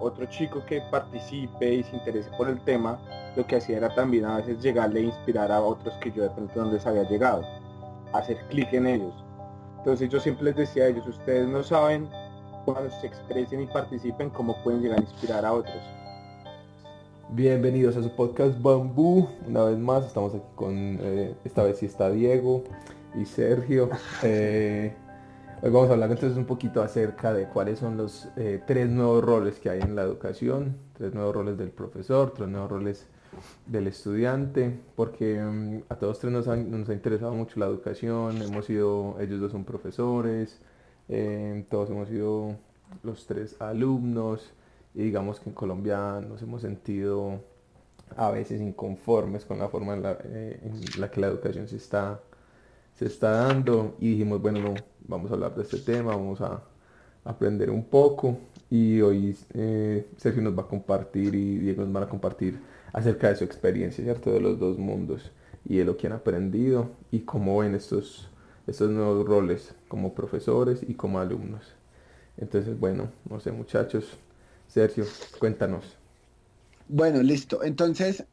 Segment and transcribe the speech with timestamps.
[0.00, 2.98] otro chico que participe y se interese por el tema,
[3.36, 6.30] lo que hacía era también a veces llegarle a inspirar a otros que yo de
[6.30, 7.44] pronto no les había llegado,
[8.12, 9.14] hacer clic en ellos.
[9.78, 12.08] Entonces yo siempre les decía a ellos, ustedes no saben
[12.64, 15.82] cuando se expresen y participen cómo pueden llegar a inspirar a otros.
[17.30, 19.28] Bienvenidos a su podcast Bambú.
[19.46, 22.64] Una vez más estamos aquí con, eh, esta vez sí está Diego
[23.14, 23.88] y Sergio.
[24.22, 24.94] Eh,
[25.62, 29.22] hoy vamos a hablar entonces un poquito acerca de cuáles son los eh, tres nuevos
[29.22, 33.06] roles que hay en la educación, tres nuevos roles del profesor, tres nuevos roles
[33.66, 38.66] del estudiante, porque mm, a todos tres nos, nos, ha interesado mucho la educación, hemos
[38.66, 40.60] sido, ellos dos son profesores,
[41.68, 42.56] todos hemos sido
[43.02, 44.52] los tres alumnos
[44.94, 47.40] y digamos que en Colombia nos hemos sentido
[48.16, 50.60] a veces inconformes con la forma en la, eh,
[51.12, 52.20] que la educación se está,
[53.00, 54.74] se está dando y dijimos, bueno,
[55.08, 56.62] vamos a hablar de este tema, vamos a
[57.24, 58.36] aprender un poco
[58.68, 62.60] y hoy eh, Sergio nos va a compartir y Diego nos van a compartir
[62.92, 64.30] acerca de su experiencia, ¿cierto?
[64.30, 65.32] De los dos mundos
[65.64, 68.28] y de lo que han aprendido y cómo ven estos,
[68.66, 71.72] estos nuevos roles como profesores y como alumnos.
[72.36, 74.18] Entonces, bueno, no sé muchachos,
[74.68, 75.06] Sergio,
[75.38, 75.96] cuéntanos.
[76.86, 77.64] Bueno, listo.
[77.64, 78.24] Entonces,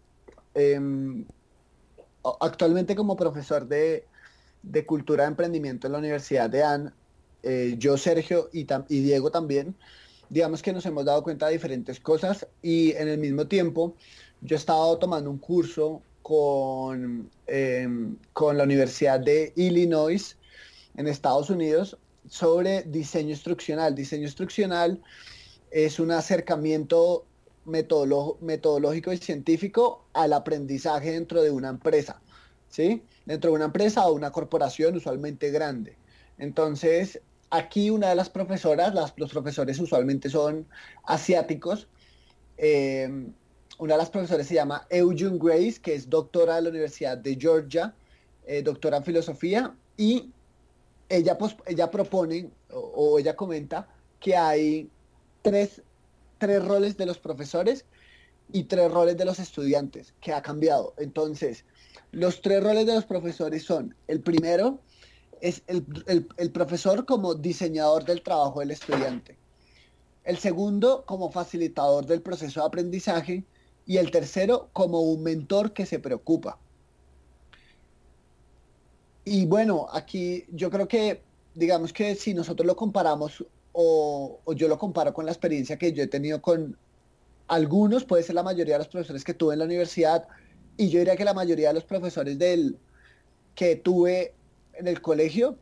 [0.54, 1.24] em,
[2.42, 4.04] actualmente como profesor de,
[4.86, 6.94] Cultura de Emprendimiento en la Universidad de AN,
[7.44, 9.76] eh, yo, Sergio y, y, Diego también,
[10.30, 13.96] digamos que nos hemos dado cuenta de diferentes cosas y en el mismo tiempo
[14.42, 20.36] yo he estado tomando un curso con, em, con la Universidad de Illinois
[20.98, 21.98] en Estados Unidos
[22.30, 23.96] sobre diseño instruccional.
[23.96, 25.02] Diseño instruccional
[25.72, 27.26] es un acercamiento
[27.66, 32.22] metodológico y científico al aprendizaje dentro de una empresa,
[32.70, 33.04] ¿sí?
[33.28, 35.98] Dentro de una empresa o una corporación usualmente grande.
[36.38, 40.66] Entonces, aquí una de las profesoras, los profesores usualmente son
[41.04, 41.88] asiáticos,
[42.58, 43.10] eh,
[43.80, 47.36] una de las profesoras se llama Eugene Grace, que es doctora de la Universidad de
[47.40, 47.94] Georgia,
[48.46, 50.32] eh, doctora en filosofía, y
[51.10, 51.38] ella,
[51.68, 53.88] ella propone o ella comenta
[54.20, 54.90] que hay
[55.42, 55.82] tres,
[56.40, 57.86] roles de los profesores
[58.52, 60.94] y tres roles de los estudiantes, que ha cambiado.
[60.98, 61.66] Entonces,
[62.12, 64.80] los tres roles de los profesores son, el primero
[65.42, 65.86] es el,
[66.38, 69.38] el, profesor como diseñador del trabajo del estudiante,
[70.24, 73.44] el segundo como facilitador del proceso de aprendizaje
[73.86, 76.60] y el tercero como un mentor que se preocupa.
[79.24, 81.22] Y bueno, aquí yo creo que,
[81.54, 83.44] digamos que si nosotros lo comparamos
[83.74, 86.78] o, yo lo comparo con la experiencia que yo he tenido con
[87.48, 90.28] algunos, puede ser la mayoría de los profesores que tuve en la universidad,
[90.78, 92.78] y yo diría que la mayoría de los profesores del,
[93.56, 94.34] que tuve
[94.74, 95.58] en el colegio,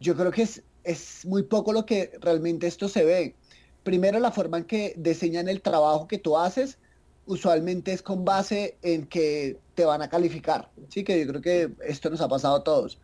[0.00, 3.34] yo creo que es, es muy poco lo que realmente esto se ve.
[3.82, 6.78] Primero, la forma en que diseñan el trabajo que tú haces,
[7.26, 10.70] usualmente es con base en que te van a calificar.
[10.88, 13.00] Sí, que yo creo que esto nos ha pasado a todos.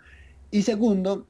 [0.51, 1.27] Y segundo,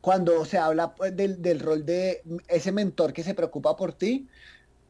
[0.00, 4.28] cuando se habla pues, del, rol de ese mentor que se preocupa por ti,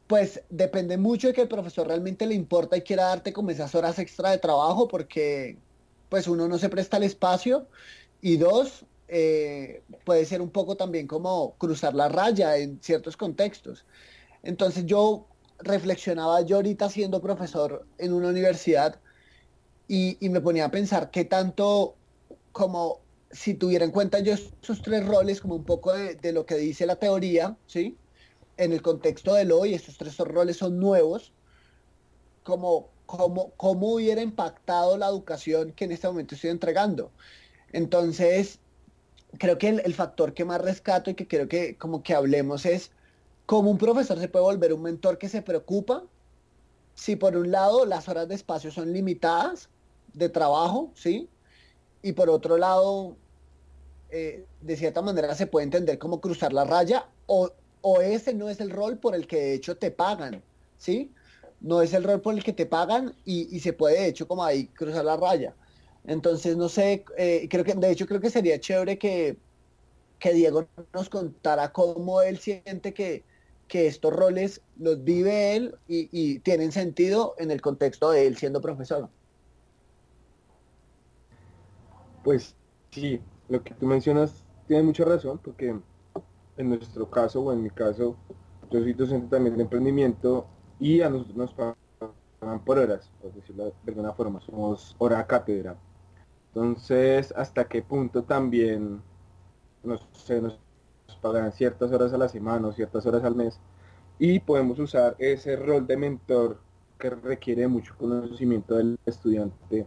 [0.06, 3.74] pues depende mucho de que el profesor realmente le importa y quiera darte como esas
[3.74, 5.58] horas extra de trabajo porque
[6.08, 7.66] pues uno no se presta el espacio
[8.20, 13.84] y dos, eh, puede ser un poco también como cruzar la raya en ciertos contextos.
[14.42, 15.26] Entonces yo
[15.58, 19.00] reflexionaba yo ahorita siendo profesor en una universidad
[19.88, 21.96] y, y me ponía a pensar qué tanto
[22.52, 23.04] como
[23.34, 26.86] si tuviera en cuenta yo esos tres roles como un poco de, lo que dice
[26.86, 27.96] la teoría, ¿sí?
[28.56, 31.32] En el contexto del hoy, estos tres roles son nuevos,
[32.42, 37.10] como, como, cómo hubiera impactado la educación que en este momento estoy entregando.
[37.72, 38.60] Entonces,
[39.38, 42.92] creo que el, factor que más rescato y que creo que como que hablemos es
[43.46, 46.04] cómo un profesor se puede volver un mentor que se preocupa
[46.94, 49.68] si por un lado las horas de espacio son limitadas
[50.12, 51.28] de trabajo, ¿sí?
[52.02, 53.16] Y por otro lado,
[54.10, 57.50] eh, de cierta manera se puede entender como cruzar la raya o,
[58.00, 60.42] ese no es el rol por el que de hecho te pagan,
[60.78, 61.12] ¿sí?
[61.60, 64.44] No es el rol por el que te pagan y, se puede de hecho como
[64.44, 65.54] ahí cruzar la raya.
[66.06, 69.36] Entonces, no sé, eh, creo que de hecho creo que sería chévere que,
[70.18, 73.22] que Diego nos contara cómo él siente que,
[73.68, 78.36] que estos roles los vive él y, y tienen sentido en el contexto de él
[78.36, 79.08] siendo profesor.
[82.22, 82.54] Pues
[82.90, 85.74] sí, lo que tú mencionas tiene mucha razón, porque
[86.56, 88.16] en nuestro caso, o en mi caso,
[88.70, 90.46] yo soy docente también de emprendimiento
[90.78, 95.76] y a nosotros nos pagan por horas, por decirlo de alguna forma, somos hora cátedra.
[96.48, 99.02] Entonces, ¿hasta qué punto también
[99.82, 100.58] nos, se nos
[101.20, 103.60] pagan ciertas horas a la semana o ciertas horas al mes?
[104.18, 106.60] y podemos usar ese rol de mentor
[106.98, 109.86] que requiere mucho conocimiento del estudiante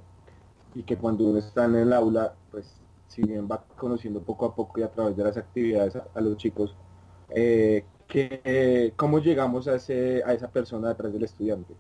[0.76, 4.56] y que cuando uno está en el aula, pues si bien va conociendo poco a
[4.56, 6.76] poco y a través de las actividades a, los chicos,
[7.30, 11.74] eh, que cómo llegamos a, ese, a esa persona detrás del estudiante,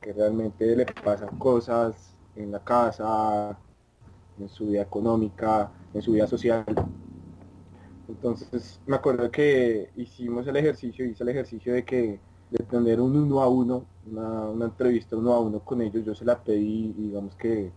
[0.00, 3.58] que realmente le pasan cosas en la casa,
[4.38, 6.64] en su vida económica, en su vida social.
[8.08, 12.20] Entonces me acuerdo que hicimos el ejercicio, hice el ejercicio de que
[12.50, 16.14] de tener un uno a uno, una, una entrevista uno a uno con ellos, yo
[16.14, 17.72] se la pedí digamos que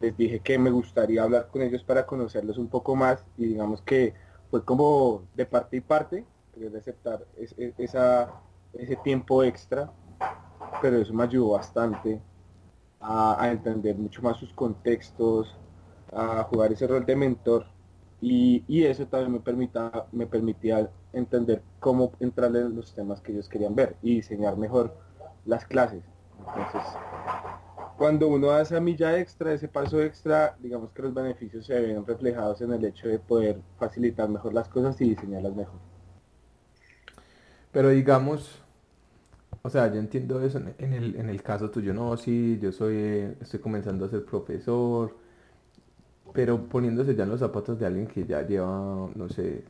[0.00, 3.82] les dije que me gustaría hablar con ellos para conocerlos un poco más y digamos
[3.82, 4.14] que
[4.50, 6.24] fue como de parte y parte,
[6.56, 9.92] de aceptar ese tiempo extra,
[10.82, 12.20] pero eso me ayudó bastante
[13.00, 15.56] a, entender mucho más sus contextos,
[16.12, 17.66] a jugar ese rol de mentor
[18.20, 23.32] y, y eso también me, permita, me permitía entender cómo entrarle en los temas que
[23.32, 24.96] ellos querían ver y diseñar mejor
[25.44, 26.02] las clases.
[26.38, 26.82] Entonces,
[27.98, 32.06] cuando uno hace esa milla extra, ese paso extra, digamos que los beneficios se ven
[32.06, 35.80] reflejados en el hecho de poder facilitar mejor las cosas y diseñarlas mejor.
[37.72, 38.62] Pero digamos,
[39.62, 43.36] o sea, yo entiendo eso en el, en el caso tuyo, no, sí, yo soy,
[43.40, 45.16] estoy comenzando a ser profesor,
[46.32, 49.64] pero poniéndose ya en los zapatos de alguien que ya lleva, no sé,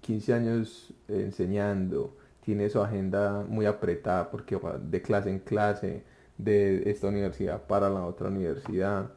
[0.00, 6.04] 15 años enseñando, tiene su agenda muy apretada porque va de clase en clase,
[6.38, 9.10] de esta universidad para la otra universidad.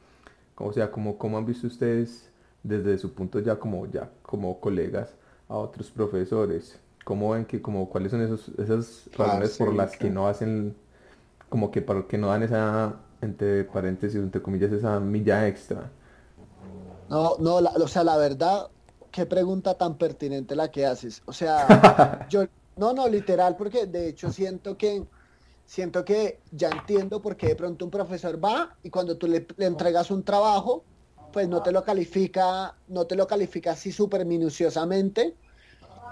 [0.55, 2.29] O sea, como, ¿cómo han visto ustedes
[2.63, 5.15] desde su punto ya como ya como colegas
[5.47, 6.79] a otros profesores?
[7.03, 10.75] ¿Cómo ven que como cuáles son esos, esas ah, razones por las que no hacen
[11.49, 15.89] como que para que no dan esa entre paréntesis entre comillas esa milla extra?
[17.09, 18.67] No, no, o sea, la verdad,
[19.11, 21.23] qué pregunta tan pertinente la que haces.
[21.25, 25.03] O sea, yo no, no, literal, porque de hecho siento que
[25.67, 29.45] siento que ya entiendo por qué de pronto un profesor va y cuando tú le,
[29.59, 30.83] entregas un trabajo,
[31.31, 35.35] pues no te lo califica, no te lo califica así súper minuciosamente.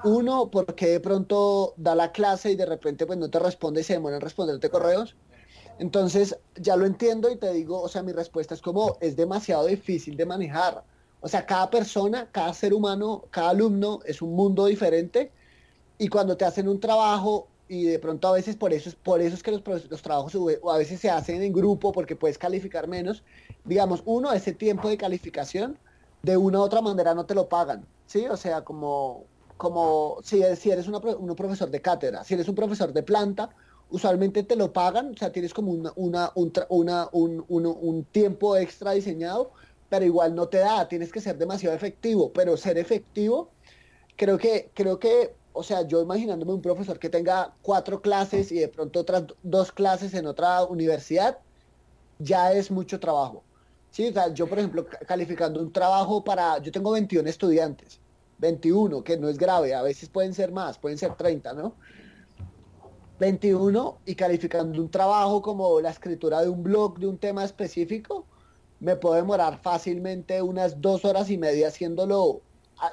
[0.03, 3.83] Uno, porque de pronto da la clase y de repente pues no te responde y
[3.85, 5.15] se demora en responderte correos.
[5.79, 9.65] Entonces, ya lo entiendo y te digo, o sea, mi respuesta es como, es demasiado
[9.65, 10.83] difícil de manejar.
[11.21, 15.31] O sea, cada persona, cada ser humano, cada alumno es un mundo diferente
[15.97, 19.21] y cuando te hacen un trabajo y de pronto a veces por eso es por
[19.21, 22.37] eso es que los, los trabajos o a veces se hacen en grupo porque puedes
[22.37, 23.23] calificar menos.
[23.63, 25.77] Digamos uno ese tiempo de calificación
[26.25, 29.25] de una u otra manera no te lo pagan sí o sea como
[29.57, 33.49] como si, si eres una, un profesor de cátedra si eres un profesor de planta
[33.89, 38.03] usualmente te lo pagan o sea tienes como una, una, un, una un, un, un
[38.05, 39.51] tiempo extra diseñado
[39.87, 43.49] pero igual no te da tienes que ser demasiado efectivo pero ser efectivo
[44.15, 48.59] creo que creo que o sea, yo imaginándome un profesor que tenga cuatro clases y
[48.59, 51.39] de pronto otras dos clases en otra universidad,
[52.19, 53.43] ya es mucho trabajo.
[53.91, 57.99] Sí, o sea, yo por ejemplo, calificando un trabajo para, yo tengo 21 estudiantes,
[58.39, 61.73] 21, que no es grave, a veces pueden ser más, pueden ser 30, ¿no?
[63.19, 68.25] 21 y calificando un trabajo como la escritura de un blog de un tema específico,
[68.81, 72.41] me puedo demorar fácilmente unas dos horas y media haciéndolo,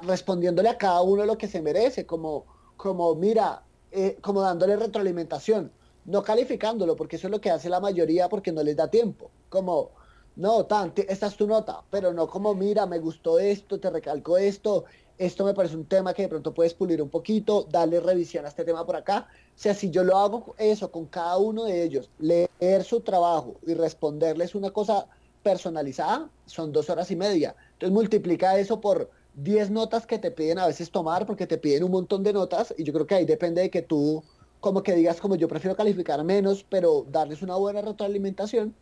[0.03, 2.45] respondiéndole a cada uno lo que se merece, como
[2.83, 3.63] como, mira,
[3.93, 5.71] eh, como dándole retroalimentación,
[6.03, 9.31] no calificándolo, porque eso es lo que hace la mayoría porque no les da tiempo.
[9.47, 9.91] Como,
[10.35, 14.37] no, tan, esta es tu nota, pero no como, mira, me gustó esto, te recalco
[14.37, 14.83] esto,
[15.17, 18.49] esto me parece un tema que de pronto puedes pulir un poquito, darle revisión a
[18.49, 19.29] este tema por acá.
[19.29, 23.61] O sea, si yo lo hago eso con cada uno de ellos, leer su trabajo
[23.65, 25.07] y responderles una cosa
[25.41, 27.55] personalizada, son dos horas y media.
[27.75, 31.83] Entonces multiplica eso por 10 notas que te piden a veces tomar porque te piden
[31.83, 34.23] un montón de notas y yo creo que ahí depende de que tú
[34.59, 38.77] como que digas como yo prefiero calificar menos pero darles una buena retroalimentación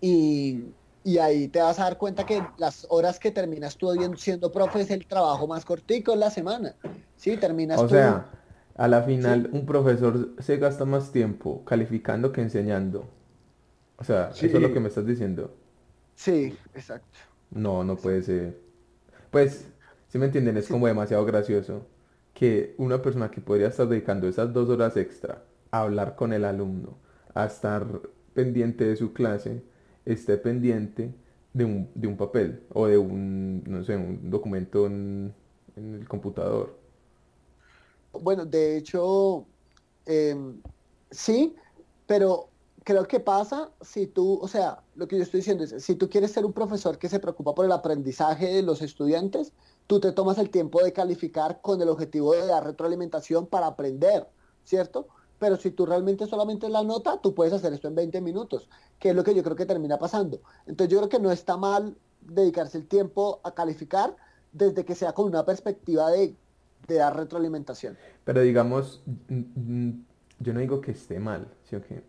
[0.00, 4.52] y, y ahí te vas a dar cuenta que las horas que terminas tú siendo
[4.52, 6.76] profe es el trabajo más cortico en la semana.
[7.16, 8.30] Sí, terminas O sea,
[8.76, 13.08] a la final un profesor se gasta más tiempo calificando que enseñando.
[13.96, 15.54] O sea, eso es lo que me estás diciendo.
[16.14, 17.18] Sí, exacto.
[17.50, 18.67] No, no puede ser.
[19.30, 19.66] Pues,
[20.08, 21.86] si me entienden, es como demasiado gracioso
[22.34, 26.44] que una persona que podría estar dedicando esas dos horas extra a hablar con el
[26.44, 26.96] alumno,
[27.34, 27.84] a estar
[28.32, 29.62] pendiente de su clase,
[30.04, 31.12] esté pendiente
[31.52, 35.34] de un, de un papel o de un, no sé, un documento en,
[35.76, 36.76] el computador.
[38.12, 39.44] Bueno, de hecho,
[40.06, 40.60] em,
[41.10, 41.54] sí,
[42.06, 42.48] pero
[42.88, 46.08] creo que pasa si tú, o sea, lo que yo estoy diciendo es, si tú
[46.08, 49.52] quieres ser un profesor que se preocupa por el aprendizaje de los estudiantes,
[49.86, 54.26] tú te tomas el tiempo de calificar con el objetivo de dar retroalimentación para aprender.
[54.68, 55.08] ¿cierto?
[55.38, 58.68] Pero si tú realmente solamente la nota, tú puedes hacer esto en 20 minutos,
[58.98, 60.40] que es lo que yo creo que termina pasando.
[60.66, 64.14] Entonces yo creo que no está mal dedicarse el tiempo a calificar
[64.52, 66.34] desde que sea con una perspectiva de,
[66.86, 67.96] dar retroalimentación.
[68.24, 69.02] Pero digamos,
[70.38, 72.02] yo no digo que esté mal, sino que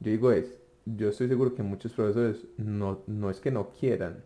[0.00, 0.54] yo digo es,
[0.86, 4.22] yo estoy seguro que muchos profesores no, no es que no quieran,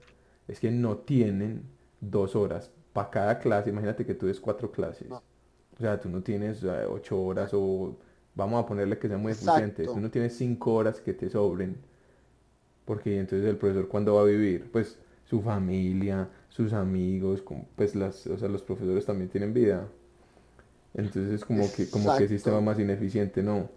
[0.49, 1.62] es que no tienen
[2.00, 3.71] dos horas para cada clase.
[3.71, 5.11] Imagínate que tú des cuatro clases.
[5.11, 7.97] O sea, tú no tienes ocho horas o
[8.35, 9.85] vamos a ponerle que sea muy eficiente.
[9.85, 11.76] Tú no tienes cinco horas que te sobren.
[12.85, 17.43] Porque entonces el profesor cuando va a vivir, pues su familia, sus amigos,
[17.75, 19.88] pues las, o sea, los profesores también tienen vida.
[20.93, 23.69] Entonces es como que, como que el sistema más ineficiente, ¿no?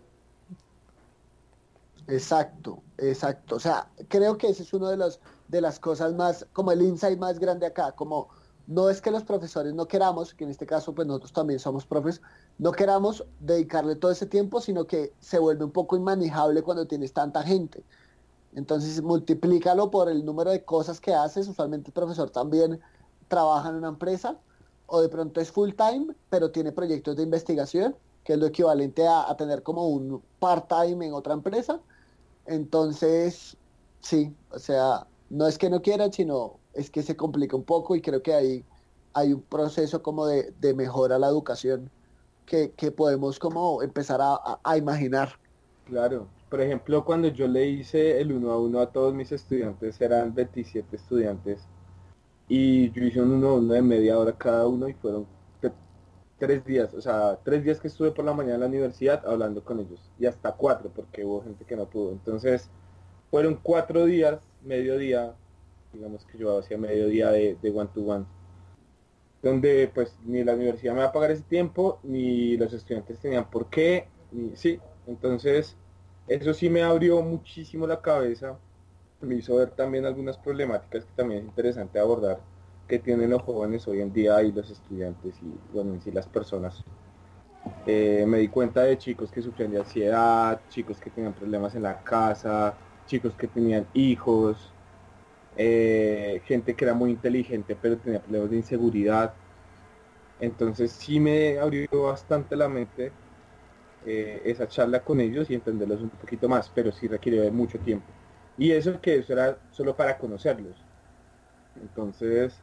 [2.07, 3.55] Exacto, exacto.
[3.55, 6.81] O sea, creo que ese es uno de los de las cosas más, como el
[6.81, 8.29] insight más grande acá, como
[8.67, 11.85] no es que los profesores no queramos, que en este caso pues nosotros también somos
[11.85, 12.21] profes,
[12.57, 17.13] no queramos dedicarle todo ese tiempo, sino que se vuelve un poco inmanejable cuando tienes
[17.13, 17.83] tanta gente.
[18.55, 21.47] Entonces multiplícalo por el número de cosas que haces.
[21.47, 22.79] Usualmente el profesor también
[23.27, 24.37] trabaja en una empresa
[24.87, 29.07] o de pronto es full time, pero tiene proyectos de investigación, que es lo equivalente
[29.07, 31.79] a, tener como un part-time en otra empresa.
[32.47, 33.57] Entonces,
[33.99, 37.95] sí, o sea, no es que no quieran, sino es que se complica un poco
[37.95, 38.65] y creo que ahí
[39.13, 41.89] hay un proceso como de, mejora a la educación
[42.45, 45.29] que, podemos como empezar a, imaginar.
[45.85, 49.99] Claro, por ejemplo, cuando yo le hice el uno a uno a todos mis estudiantes,
[49.99, 51.61] eran 27 estudiantes,
[52.47, 55.25] y yo hice un uno a uno de media hora cada uno y fueron
[56.37, 59.63] tres días, o sea, tres días que estuve por la mañana en la universidad hablando
[59.63, 62.11] con ellos, y hasta cuatro, porque hubo gente que no pudo.
[62.11, 62.69] Entonces,
[63.31, 65.35] fueron cuatro días, medio día,
[65.93, 68.25] digamos que yo hacía medio día de, de one to one,
[69.41, 73.49] donde pues ni la universidad me va a pagar ese tiempo, ni los estudiantes tenían
[73.49, 74.79] por qué, ni sí.
[75.07, 75.75] Entonces,
[76.27, 78.59] eso sí me abrió muchísimo la cabeza,
[79.21, 82.39] me hizo ver también algunas problemáticas que también es interesante abordar
[82.87, 86.27] que tienen los jóvenes hoy en día y los estudiantes y bueno, en sí las
[86.27, 86.83] personas.
[87.85, 91.83] Eh, me di cuenta de chicos que sufrían de ansiedad, chicos que tenían problemas en
[91.83, 94.71] la casa, chicos que tenían hijos,
[95.57, 99.33] eh, gente que era muy inteligente pero tenía problemas de inseguridad.
[100.39, 103.11] Entonces sí me abrió bastante la mente
[104.05, 108.05] eh, esa charla con ellos y entenderlos un poquito más, pero sí requiere mucho tiempo.
[108.57, 110.75] Y eso que eso era solo para conocerlos.
[111.75, 112.61] Entonces,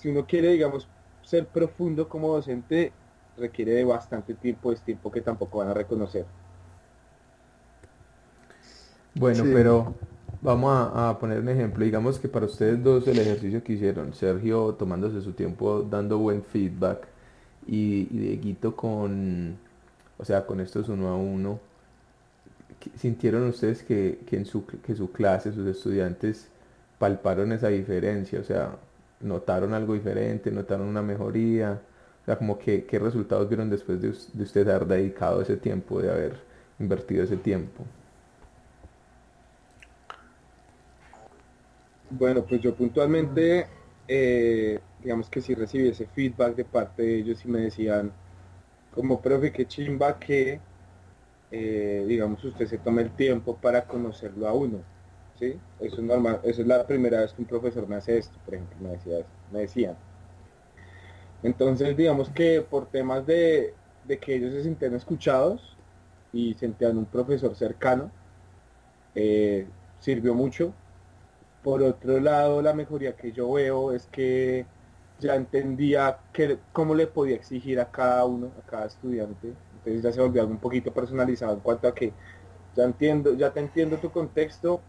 [0.00, 0.88] si uno quiere, digamos,
[1.22, 2.92] ser profundo como docente,
[3.36, 6.24] requiere de bastante tiempo, es tiempo que tampoco van a reconocer.
[9.14, 9.94] Bueno, pero
[10.40, 11.84] vamos a, poner un ejemplo.
[11.84, 16.42] Digamos que para ustedes dos el ejercicio que hicieron, Sergio tomándose su tiempo dando buen
[16.42, 17.06] feedback
[17.66, 19.58] y, y Dieguito con,
[20.16, 21.60] o sea, con estos uno a uno,
[22.96, 26.48] ¿sintieron ustedes que, que en su, que su clase, sus estudiantes
[26.98, 28.40] palparon esa diferencia?
[28.40, 28.78] O sea,
[29.20, 31.80] notaron algo diferente, notaron una mejoría,
[32.22, 36.10] o sea, como que qué resultados vieron después de, usted haber dedicado ese tiempo, de
[36.10, 36.34] haber
[36.78, 37.84] invertido ese tiempo.
[42.10, 43.66] Bueno, pues yo puntualmente,
[44.08, 48.10] eh, digamos que si recibí ese feedback de parte de ellos y me decían,
[48.94, 50.60] como profe, qué chimba que,
[51.52, 54.82] eh, digamos, usted se tome el tiempo para conocerlo a uno.
[55.40, 55.58] ¿Sí?
[55.80, 58.54] Eso es normal, eso es la primera vez que un profesor me hace esto, por
[58.54, 59.96] ejemplo, me, decía, me decían.
[61.42, 63.74] Entonces, digamos que por temas de,
[64.20, 65.76] que ellos se sienten escuchados
[66.32, 68.12] y sentían un profesor cercano,
[69.14, 69.66] eh,
[69.98, 70.74] sirvió mucho.
[71.64, 74.66] Por otro lado, la mejoría que yo veo es que
[75.18, 79.52] ya entendía que, cómo le podía exigir a cada uno, a cada estudiante.
[79.78, 82.12] Entonces ya se volvió algo un poquito personalizado en cuanto a que
[82.76, 84.80] ya entiendo, ya te entiendo tu contexto,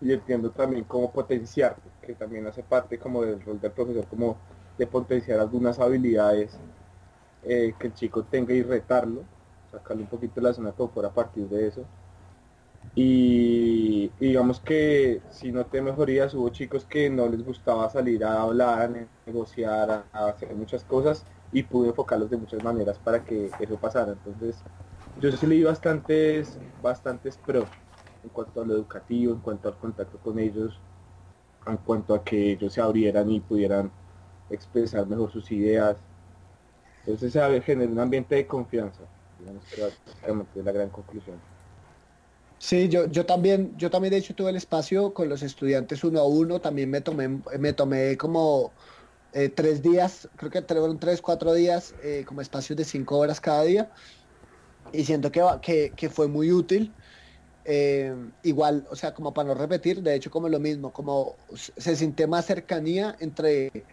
[0.00, 4.36] y entiendo también cómo potenciar, que también hace parte como del rol del profesor, como
[4.76, 6.58] de potenciar algunas habilidades
[7.44, 9.22] eh, que el chico tenga y retarlo,
[9.70, 11.84] sacarle un poquito la zona de confort a partir de eso.
[12.94, 18.42] Y, digamos que si no te mejorías, hubo chicos que no les gustaba salir a
[18.42, 23.50] hablar, a negociar, a, hacer muchas cosas y pude enfocarlos de muchas maneras para que
[23.60, 24.12] eso pasara.
[24.12, 24.62] Entonces,
[25.20, 27.68] yo sí leí bastantes, bastantes pros
[28.26, 30.82] en cuanto a lo educativo, en cuanto al contacto con ellos,
[31.66, 33.92] en cuanto a que ellos se abrieran y pudieran
[34.50, 35.98] expresar mejor sus ideas.
[37.06, 39.04] Entonces se genera un ambiente de confianza,
[39.38, 39.64] digamos
[40.50, 41.40] que es la gran conclusión.
[42.58, 46.20] Sí, yo, yo también, yo también de hecho tuve el espacio con los estudiantes uno
[46.20, 47.28] a uno, también me tomé,
[47.58, 48.74] me tomé como
[49.32, 53.40] eh, tres días, creo que fueron tres, cuatro días, eh, como espacios de cinco horas
[53.40, 53.92] cada día.
[54.92, 56.96] y siento que, que, que fue muy útil.
[57.68, 61.96] Eh, igual, o sea, como para no repetir, de hecho como lo mismo, como se
[61.96, 63.84] siente más cercanía entre,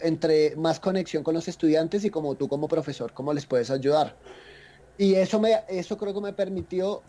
[0.00, 4.14] entre más conexión con los estudiantes y como tú como profesor, cómo les puedes ayudar.
[4.98, 7.02] Y eso, me, eso creo que me permitió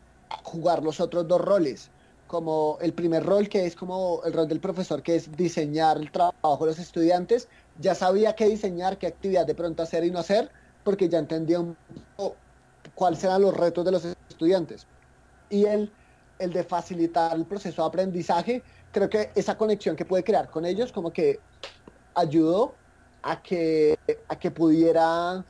[0.44, 1.90] jugar los otros dos roles,
[2.28, 6.10] como el primer rol que es como el rol del profesor, que es diseñar el
[6.10, 7.50] trabajo de los estudiantes,
[7.80, 10.50] ya sabía qué diseñar, qué actividad de pronto hacer y no hacer,
[10.86, 11.76] porque ya entendía un
[12.16, 12.38] poco
[12.96, 14.88] cuáles eran los retos de los estudiantes.
[15.50, 15.92] Y el,
[16.38, 20.65] el de facilitar el proceso de aprendizaje, creo que esa conexión que puede crear con
[20.65, 21.44] ellos como que
[22.15, 22.82] ayudó
[23.22, 23.96] a que,
[24.29, 25.46] a que pudiera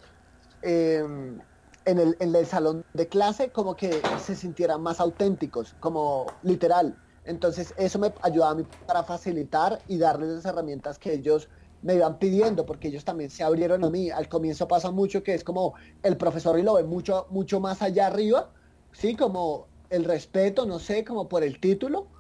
[0.62, 1.39] em,
[1.86, 7.00] en, el, en el salón de clase como que se sintieran más auténticos, como literal.
[7.24, 11.50] Entonces eso me ayudaba a mí para facilitar y darles las herramientas que ellos
[11.82, 14.10] me iban pidiendo, porque ellos también se abrieron a mí.
[14.10, 17.82] Al comienzo pasa mucho que es como el profesor y lo ve mucho, mucho más
[17.82, 18.51] allá arriba,
[18.91, 19.15] ¿sí?
[19.15, 22.12] Como el respeto, no sé, como por el título.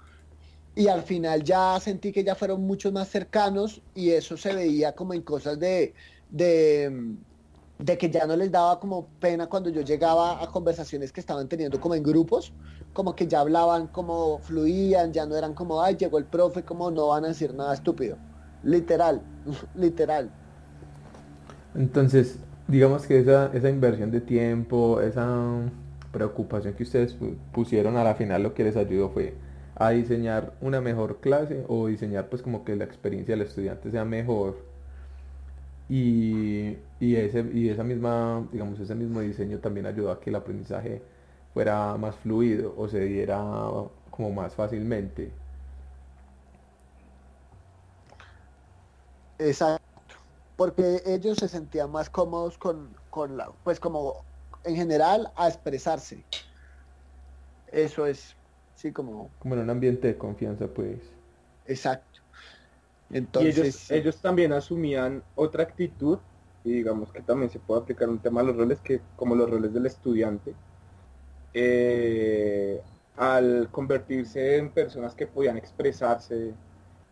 [0.75, 4.95] Y al final ya sentí que ya fueron muchos más cercanos y eso se veía
[4.95, 5.95] como en cosas de,
[6.29, 7.17] de,
[7.79, 11.47] de que ya no les daba como pena cuando yo llegaba a conversaciones que estaban
[11.49, 12.55] teniendo como en grupos,
[12.93, 16.91] como que ya hablaban, como fluían, ya no eran como, ay, llegó el profe, como
[16.91, 18.19] no van a decir nada estúpido.
[18.61, 19.27] Literal,
[19.73, 20.35] literal.
[21.73, 25.71] Entonces, digamos que esa, esa inversión de tiempo, esa
[26.11, 27.15] preocupación que ustedes
[27.53, 29.35] pusieron a la final lo que les ayudó fue
[29.75, 34.05] a diseñar una mejor clase o diseñar pues como que la experiencia del estudiante sea
[34.05, 34.55] mejor
[35.89, 40.35] y, y, ese, y esa misma, digamos, ese mismo diseño también ayudó a que el
[40.35, 41.01] aprendizaje
[41.53, 43.37] fuera más fluido o se diera
[44.11, 45.31] como más fácilmente.
[49.39, 50.15] Exacto,
[50.55, 54.25] porque ellos se sentían más cómodos con, con la, pues como
[54.67, 56.23] en general a expresarse.
[57.71, 58.35] Eso es,
[58.75, 59.29] sí, como...
[59.39, 60.99] Como en un ambiente de confianza, pues.
[61.65, 62.21] Exacto.
[63.09, 63.57] Entonces...
[63.57, 66.19] ellos, ellos también asumían otra actitud,
[66.63, 69.49] y digamos que también se puede aplicar un tema a los roles que, como los
[69.49, 70.53] roles del estudiante,
[71.53, 72.81] eh,
[73.15, 76.53] al convertirse en personas que podían expresarse,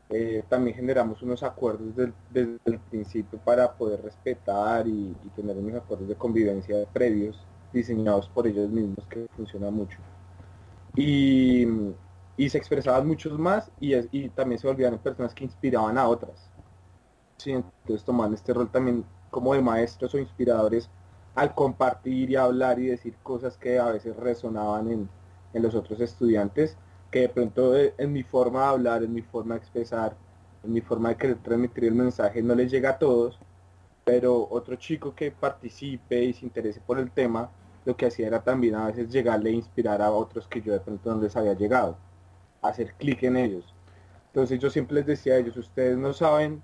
[0.10, 1.96] eh, también generamos unos acuerdos
[2.30, 8.46] desde el principio para poder respetar y, tener unos acuerdos de convivencia previos diseñados por
[8.48, 9.98] ellos mismos que funciona mucho.
[10.96, 11.68] Y,
[12.50, 16.50] se expresaban muchos más y, también se volvían personas que inspiraban a otras.
[17.38, 20.90] Sí, entonces toman este rol también como de maestros o inspiradores
[21.34, 25.10] al compartir y hablar y decir cosas que a veces resonaban en,
[25.54, 26.78] en los otros estudiantes
[27.12, 30.16] que de pronto eh, en mi forma de hablar, en mi forma de expresar,
[30.64, 33.40] en mi forma de querer transmitir el mensaje no les llega a todos,
[34.04, 37.50] pero otro chico que participe y se interese por el tema,
[37.86, 40.80] lo que hacía era también a veces llegarle e inspirar a otros que yo de
[40.80, 41.98] pronto no les había llegado,
[42.62, 43.74] hacer clic en ellos.
[44.28, 46.62] Entonces yo siempre les decía a ellos, ustedes no saben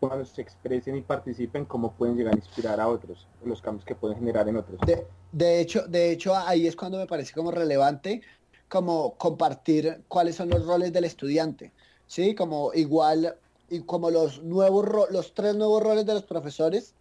[0.00, 3.94] cuando se expresen y participen cómo pueden llegar a inspirar a otros, los cambios que
[3.94, 4.80] pueden generar en otros.
[4.86, 8.22] De, de hecho, de hecho ahí es cuando me parece como relevante
[8.70, 11.74] como compartir cuáles son los roles del estudiante,
[12.06, 12.36] ¿sí?
[12.36, 13.36] Como igual,
[13.68, 16.94] y como los nuevos, los tres nuevos roles de los profesores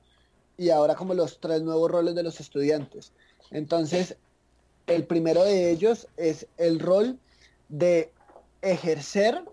[0.58, 3.13] y ahora como los tres nuevos roles de los estudiantes.
[3.51, 4.17] Entonces,
[4.88, 7.19] el primero de ellos es el rol
[7.67, 8.13] de
[8.62, 9.45] ejercer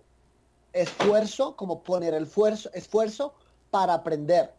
[0.73, 2.27] esfuerzo, como poner el
[2.73, 3.35] esfuerzo,
[3.69, 4.55] para aprender.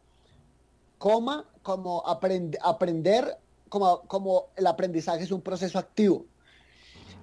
[0.99, 3.37] Coma, como aprender,
[3.69, 6.25] como, como el aprendizaje es un proceso activo.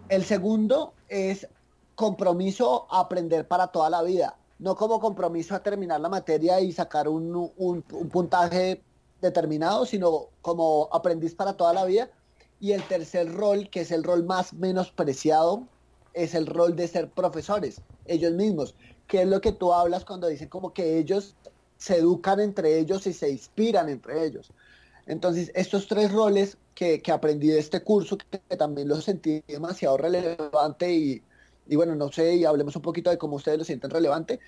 [0.08, 1.48] El segundo es
[1.96, 6.72] compromiso a aprender para toda la vida, no como compromiso a terminar la materia y
[6.72, 7.52] sacar un,
[8.12, 8.84] puntaje
[9.20, 12.10] determinado, sino como aprendiz para toda la vida.
[12.60, 15.64] Y el tercer rol, que es el rol más menospreciado,
[16.14, 18.76] es el rol de ser profesores, ellos mismos,
[19.08, 21.36] que es lo que tú hablas cuando dicen como que ellos
[21.78, 24.52] se educan entre ellos y se inspiran entre ellos.
[25.08, 30.92] Entonces, estos tres roles que, aprendí de este curso, que, también lo sentí demasiado relevante
[30.94, 31.22] y,
[31.76, 34.40] bueno, no sé, y hablemos un poquito de cómo ustedes lo sienten relevante,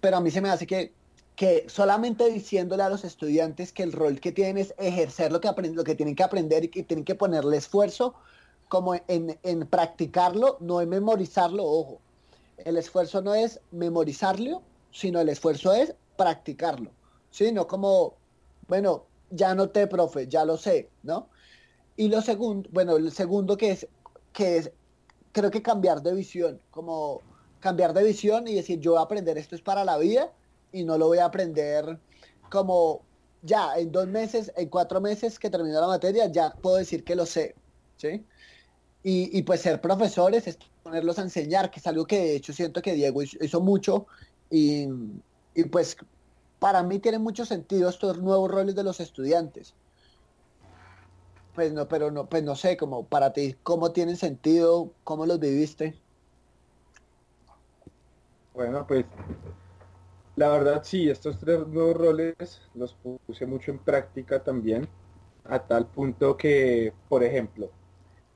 [0.00, 0.92] pero a mí se me hace que,
[1.36, 5.50] que solamente diciéndole a los estudiantes que el rol que tienen es ejercer lo que,
[5.72, 8.14] lo que tienen que aprender y que tienen que ponerle esfuerzo
[8.68, 12.00] como en, en practicarlo, no en memorizarlo, ojo.
[12.58, 16.90] El esfuerzo no es memorizarlo, sino el esfuerzo es practicarlo,
[17.30, 17.52] ¿sí?
[17.52, 18.14] No como,
[18.68, 21.28] bueno, ya no te, profe, ya lo sé, ¿no?
[21.96, 23.86] Y lo segundo, bueno, el segundo que es,
[24.32, 24.72] que es,
[25.32, 27.20] creo que cambiar de visión, como
[27.60, 30.32] cambiar de visión y decir, yo voy a aprender esto es para la vida
[30.72, 31.98] y no lo voy a aprender
[32.50, 33.02] como
[33.42, 37.14] ya en dos meses, en cuatro meses que termino la materia, ya puedo decir que
[37.14, 37.54] lo sé,
[37.96, 38.24] ¿sí?
[39.06, 42.80] Y, pues ser profesores es ponerlos a enseñar, que es algo que de hecho siento
[42.80, 44.06] que Diego hizo, mucho
[44.50, 44.88] y,
[45.54, 45.98] y, pues
[46.64, 49.74] para mí tiene mucho sentido estos nuevos roles de los estudiantes.
[51.54, 54.90] Pues no, pero no, pues no sé, como para ti, ¿cómo tienen sentido?
[55.04, 56.00] ¿Cómo los viviste?
[58.54, 59.04] Bueno, pues
[60.36, 62.94] la verdad sí, estos tres nuevos roles los
[63.26, 64.88] puse mucho en práctica también,
[65.44, 67.68] a tal punto que, por ejemplo,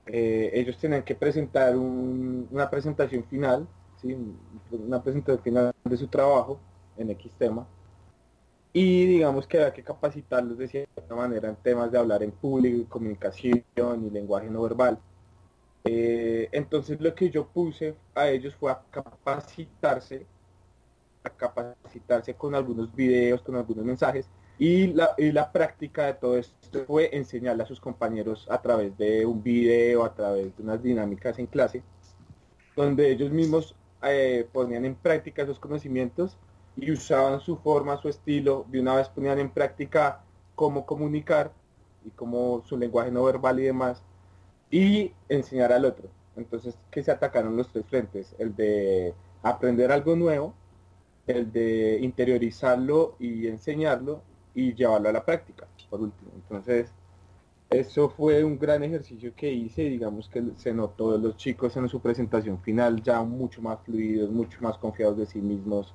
[0.05, 3.67] eh, ellos tenían que presentar una presentación final,
[4.03, 4.15] ¿sí?
[4.71, 6.61] una presentación final de su trabajo
[6.99, 7.67] en X tema,
[8.81, 12.89] y digamos que había que capacitarlos de cierta manera en temas de hablar en público,
[12.89, 13.65] comunicación
[14.07, 15.01] y lenguaje no verbal.
[15.83, 20.25] Eh, entonces lo que yo puse a ellos fue a capacitarse,
[21.25, 24.29] a capacitarse con algunos videos, con algunos mensajes,
[24.61, 28.97] y la, y la práctica de todo esto fue enseñarle a sus compañeros a través
[28.97, 31.83] de un video, a través de unas dinámicas en clase,
[32.77, 36.39] donde ellos mismos eh, ponían en práctica esos conocimientos
[36.81, 40.23] y usaban su forma, su estilo, de una vez ponían en práctica
[40.55, 41.53] cómo comunicar
[42.05, 44.03] y cómo su lenguaje no verbal y demás,
[44.71, 46.09] y enseñar al otro.
[46.37, 49.13] Entonces, que se atacaron los tres frentes, el de
[49.43, 50.55] aprender algo nuevo,
[51.27, 54.23] el de interiorizarlo y enseñarlo
[54.55, 56.31] y llevarlo a la práctica, por último.
[56.37, 56.93] Entonces,
[57.71, 62.01] eso fue un gran ejercicio que hice, digamos que se notó los chicos en su
[62.01, 65.93] presentación final ya mucho más fluidos, mucho más confiados de sí mismos,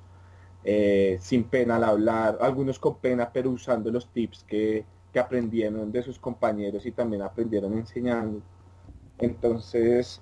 [0.64, 6.02] eh, sin pena al hablar, algunos con pena, pero usando los tips que, aprendieron de
[6.02, 8.42] sus compañeros y también aprendieron enseñando.
[9.18, 10.20] Entonces,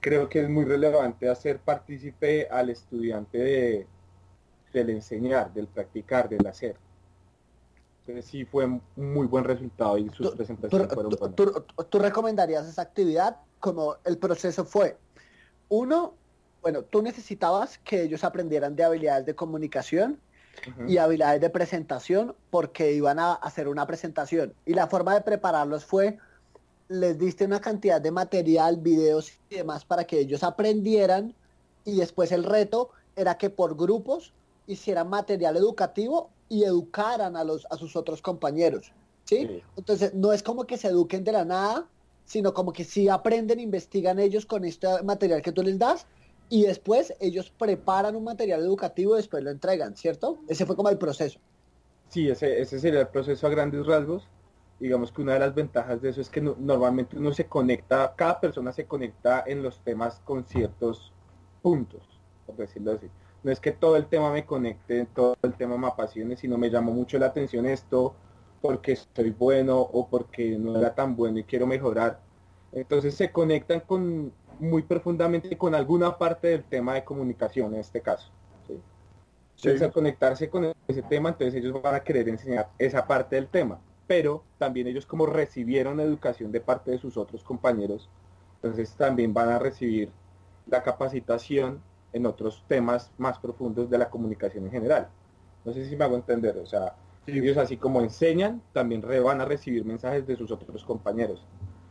[0.00, 3.86] creo que es muy relevante hacer partícipe al estudiante de,
[4.72, 6.76] del enseñar, del practicar, del hacer.
[8.02, 11.36] Entonces sí fue un muy buen resultado y sus presentaciones fueron buenas.
[11.90, 14.96] ¿Tú recomendarías esa actividad como el proceso fue?
[15.68, 16.14] Uno,
[16.70, 20.20] bueno, tú necesitabas que ellos aprendieran de habilidades de comunicación
[20.86, 24.52] y habilidades de presentación porque iban a hacer una presentación.
[24.66, 26.18] Y la forma de prepararlos fue,
[26.90, 31.34] les diste una cantidad de material, videos y demás para que ellos aprendieran
[31.86, 34.34] y después el reto era que por grupos
[34.66, 38.92] hicieran material educativo y educaran a, los, a sus otros compañeros.
[39.24, 39.62] ¿sí?
[39.74, 41.86] Entonces, no es como que se eduquen de la nada,
[42.26, 46.06] sino como que sí aprenden, investigan ellos con este material que tú les das
[46.48, 50.38] y después ellos preparan un material educativo y después lo entregan, ¿cierto?
[50.48, 51.40] Ese fue como el proceso.
[52.08, 54.28] Sí, ese, ese sería el proceso a grandes rasgos.
[54.80, 58.40] Digamos que una de las ventajas de eso es que normalmente uno se conecta, cada
[58.40, 61.12] persona se conecta en los temas con ciertos
[61.60, 62.02] puntos,
[62.46, 63.10] por decirlo así.
[63.42, 66.70] No es que todo el tema me conecte, todo el tema me apasione, sino me
[66.70, 68.14] llamó mucho la atención esto
[68.60, 72.20] porque estoy bueno o porque no era tan bueno y quiero mejorar.
[72.72, 78.00] Entonces se conectan con muy profundamente con alguna parte del tema de comunicación en este
[78.00, 78.30] caso.
[79.56, 83.48] Entonces, al conectarse con ese tema, entonces ellos van a querer enseñar esa parte del
[83.48, 83.80] tema.
[84.06, 88.08] Pero también ellos como recibieron educación de parte de sus otros compañeros,
[88.62, 90.10] entonces también van a recibir
[90.66, 91.80] la capacitación
[92.12, 95.08] en otros temas más profundos de la comunicación en general.
[95.64, 96.94] No sé si me hago entender, o sea,
[97.26, 101.44] ellos así como enseñan, también van a recibir mensajes de sus otros compañeros.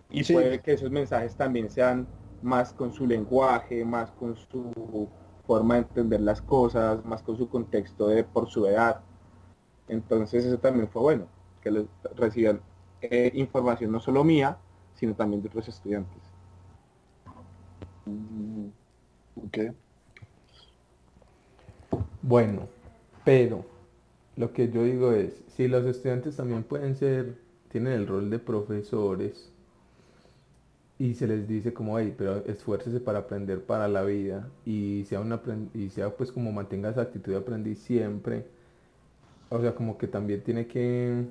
[0.10, 2.08] Y puede que esos mensajes también sean
[2.42, 5.10] más con su lenguaje, más con su
[5.46, 9.02] forma de entender las cosas, más con su contexto de por su edad.
[9.88, 11.28] Entonces eso también fue bueno,
[11.62, 12.62] que reciban
[13.02, 14.58] eh, información no solo mía,
[14.96, 16.22] sino también de otros estudiantes.
[18.06, 18.68] Mm,
[22.22, 22.68] bueno,
[23.24, 23.66] pero
[24.36, 27.38] lo que yo digo es, si los estudiantes también pueden ser,
[27.70, 29.52] tienen el rol de profesores,
[31.00, 35.20] y se les dice como, hey, pero esfuércese para aprender para la vida y sea,
[35.20, 35.40] una
[35.74, 38.46] y sea pues como mantenga esa actitud de aprendiz siempre.
[39.50, 41.26] O sea, como que también tiene que,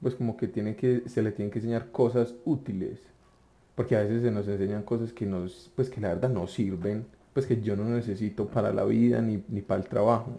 [0.00, 3.00] pues como que tiene que, se le tienen que enseñar cosas útiles.
[3.74, 7.06] Porque a veces se nos enseñan cosas que nos, pues que la verdad no sirven,
[7.34, 10.38] pues que yo no necesito para la vida ni, ni para el trabajo.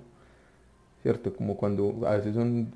[1.04, 1.34] ¿Cierto?
[1.34, 2.74] Como cuando a veces son,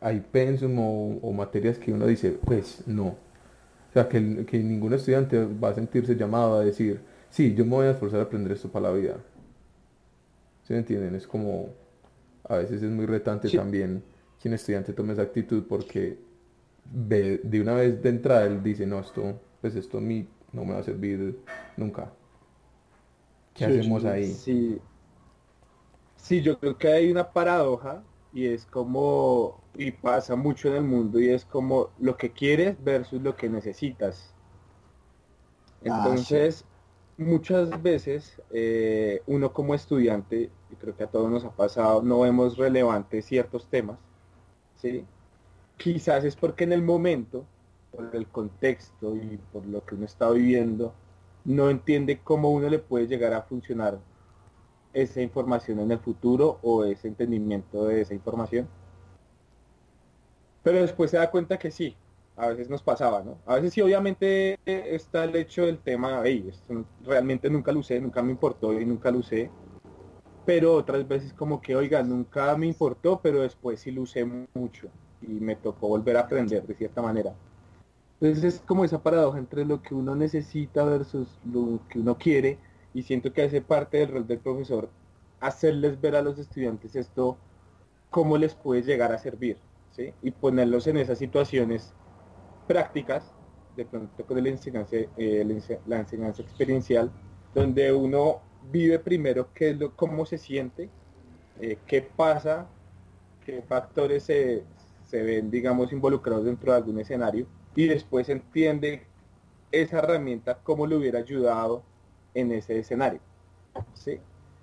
[0.00, 3.16] hay pensum o materias que uno dice, pues no,
[3.88, 7.86] o sea, que, ningún estudiante va a sentirse llamado a decir, sí, yo me voy
[7.86, 9.16] a esforzar a aprender esto para la vida.
[10.64, 11.14] ¿Sí me entienden?
[11.14, 11.70] Es como,
[12.44, 14.02] a veces es muy retante también
[14.40, 16.18] que un estudiante tome esa actitud porque
[16.84, 20.64] ve, de una vez de entrada él dice, no, esto, pues esto a mí no
[20.64, 21.38] me va a servir
[21.76, 22.12] nunca.
[23.54, 24.26] ¿Qué hacemos ahí?
[24.26, 24.78] Sí.
[26.16, 30.84] sí, yo creo que hay una paradoja y es como, y pasa mucho en el
[30.84, 34.34] mundo, y es como lo que quieres versus lo que necesitas.
[35.86, 36.64] Ah, Entonces,
[37.16, 42.20] muchas veces eh, uno como estudiante, y creo que a todos nos ha pasado, no
[42.20, 43.98] vemos relevantes ciertos temas,
[44.76, 45.04] ¿sí?
[45.78, 47.46] Quizás es porque en el momento,
[47.92, 50.94] por el contexto y por lo que uno está viviendo,
[51.44, 54.00] no entiende cómo uno le puede llegar a funcionar
[54.92, 58.68] esa información en el futuro o ese entendimiento de esa información.
[60.62, 61.96] Pero después se da cuenta que sí,
[62.36, 63.38] a veces nos pasaba, ¿no?
[63.46, 68.00] A veces sí, obviamente está el hecho del tema, hey, esto realmente nunca lo usé,
[68.00, 69.50] nunca me importó y nunca lo usé.
[70.46, 74.24] Pero otras veces como que, oiga, nunca me importó, pero después sí lo usé
[74.54, 74.88] mucho
[75.20, 77.34] y me tocó volver a aprender de cierta manera.
[78.20, 82.58] Entonces es como esa paradoja entre lo que uno necesita versus lo que uno quiere
[82.94, 84.90] y siento que hace parte del rol del profesor
[85.40, 87.36] hacerles ver a los estudiantes esto,
[88.10, 89.58] cómo les puede llegar a servir,
[89.90, 90.12] ¿sí?
[90.22, 91.94] Y ponerlos en esas situaciones
[92.66, 93.32] prácticas,
[93.76, 97.10] de pronto con la enseñanza, eh, la enseñanza experiencial,
[97.54, 98.40] donde uno
[98.72, 100.90] vive primero qué es lo, cómo se siente,
[101.60, 102.66] eh, qué pasa,
[103.44, 104.64] qué factores se,
[105.04, 109.06] se ven, digamos, involucrados dentro de algún escenario y después entiende
[109.70, 111.82] esa herramienta cómo le hubiera ayudado
[112.34, 113.20] en ese escenario.
[113.94, 114.18] ¿sí?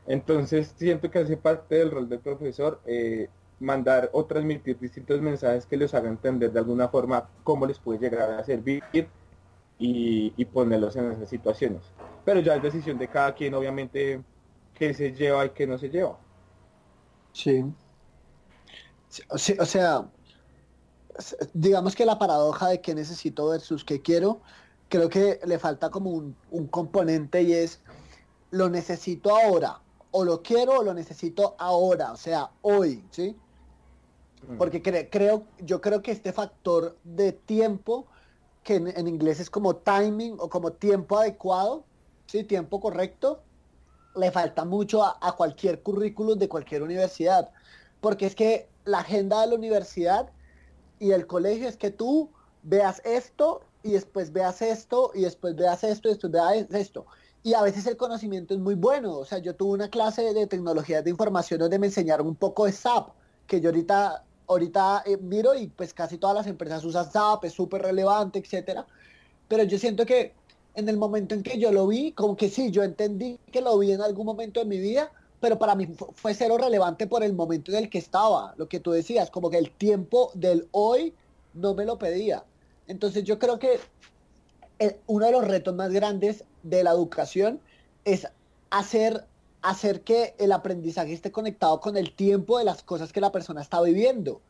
[0.08, 5.66] Entonces siento que hace parte del rol del profesor eh, mandar o transmitir distintos mensajes
[5.66, 10.46] que les hagan entender de alguna forma cómo les puede llegar a servir y, y
[10.46, 11.82] ponerlos en esas situaciones.
[12.24, 14.22] Pero ya es decisión de cada quien, obviamente,
[14.74, 16.18] qué se lleva y qué no se lleva.
[17.32, 17.64] Sí.
[19.30, 20.06] O sea,
[21.54, 24.42] digamos que la paradoja de qué necesito versus qué quiero,
[24.90, 27.82] creo que le falta como un, componente y es
[28.52, 33.36] lo necesito ahora, o lo quiero o lo necesito ahora, o sea, hoy, ¿sí?
[34.48, 34.58] Mm.
[34.58, 38.06] Porque creo, yo creo que este factor de tiempo,
[38.64, 41.84] que en, inglés es como timing o como tiempo adecuado,
[42.28, 42.44] ¿sí?
[42.44, 43.42] Tiempo correcto,
[44.16, 47.50] le falta mucho a, a cualquier currículum de cualquier universidad.
[48.00, 50.30] Porque es que la agenda de la universidad
[51.00, 52.30] y el colegio es que tú
[52.64, 57.06] veas esto y después veas esto y después veas esto y después veas esto.
[57.44, 59.14] Y a veces el conocimiento es muy bueno.
[59.14, 62.66] O sea, yo tuve una clase de tecnologías de información donde me enseñaron un poco
[62.66, 63.10] de SAP,
[63.46, 67.54] que yo ahorita, ahorita eh, miro y pues casi todas las empresas usan SAP, es
[67.54, 68.88] súper relevante, etcétera.
[69.48, 70.34] Pero yo siento que
[70.74, 73.78] en el momento en que yo lo vi, como que sí, yo entendí que lo
[73.78, 77.34] vi en algún momento de mi vida, pero para mí fue cero relevante por el
[77.34, 81.14] momento en el que estaba, lo que tú decías, como que el tiempo del hoy
[81.54, 82.44] no me lo pedía.
[82.88, 83.80] Entonces yo creo que
[84.80, 87.60] eh, uno de los retos más grandes de la educación
[88.04, 88.28] es
[88.70, 89.26] hacer,
[89.62, 93.62] hacer que el aprendizaje esté conectado con el tiempo de las cosas que la persona
[93.62, 94.42] está viviendo,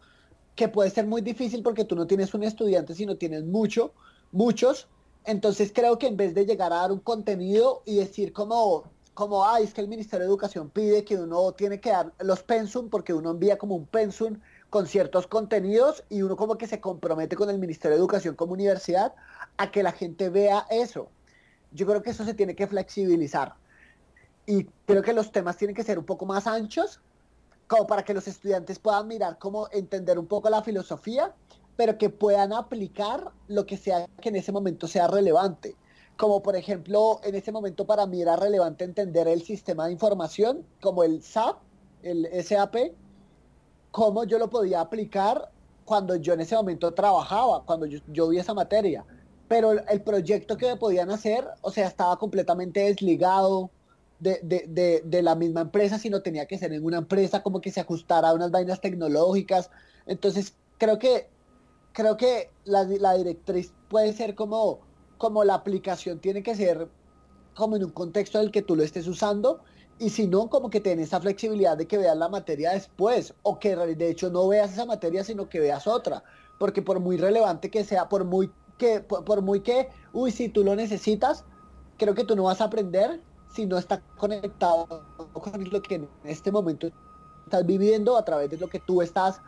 [0.55, 3.93] que puede ser muy difícil porque tú no tienes un estudiante, sino tienes mucho,
[4.31, 4.87] muchos.
[5.25, 8.83] Entonces creo que en vez de llegar a dar un contenido y decir como
[9.15, 12.43] como, ay, es que el Ministerio de Educación pide que uno tiene que dar los
[12.43, 14.37] pensum porque uno envía como un pensum
[14.75, 18.51] con ciertos contenidos y uno como que se compromete con el Ministerio de Educación como
[18.51, 19.15] universidad
[19.55, 21.07] a que la gente vea eso.
[21.71, 23.55] Yo creo que eso se tiene que flexibilizar.
[24.45, 26.99] Y creo que los temas tienen que ser un poco más anchos,
[27.67, 31.33] como para que los estudiantes puedan mirar cómo entender un poco la filosofía,
[31.77, 35.77] pero que puedan aplicar lo que sea que en ese momento sea relevante
[36.17, 40.65] como por ejemplo, en ese momento para mí era relevante entender el sistema de información,
[40.81, 41.57] como el SAP,
[42.03, 42.75] el SAP,
[43.95, 45.49] cómo yo lo podía aplicar
[45.85, 49.05] cuando yo en ese momento trabajaba, cuando yo, vi esa materia.
[49.47, 53.69] Pero el, proyecto que me podían hacer, o sea, estaba completamente desligado
[54.19, 58.27] de, la misma empresa, sino tenía que ser en una empresa como que se ajustara
[58.27, 59.71] a unas vainas tecnológicas.
[60.07, 61.29] Entonces, creo que,
[61.93, 64.81] creo que la, la directriz puede ser como
[65.17, 66.89] como la aplicación tiene que ser
[67.53, 69.61] como en un contexto en el que tú lo estés usando
[69.97, 73.59] y si no, como que tenés esa flexibilidad de que veas la materia después o
[73.59, 76.23] que de hecho no veas esa materia sino que veas otra,
[76.57, 80.63] porque por muy relevante que sea, por muy que, por, muy que, uy, si tú
[80.63, 81.45] lo necesitas,
[81.97, 83.21] creo que tú no vas a aprender
[83.53, 86.89] si no está conectado con lo que en este momento
[87.45, 89.39] estás viviendo a través de lo que tú estás,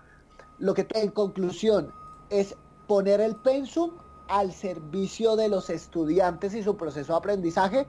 [0.59, 1.91] lo que en conclusión
[2.29, 2.55] es
[2.87, 3.91] poner el pensum
[4.29, 7.87] al servicio de los estudiantes y su proceso de aprendizaje